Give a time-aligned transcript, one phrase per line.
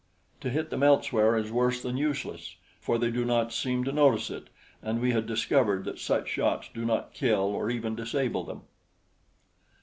[0.39, 4.31] To hit them elsewhere is worse than useless, for they do not seem to notice
[4.31, 4.45] it,
[4.81, 8.63] and we had discovered that such shots do not kill or even disable them.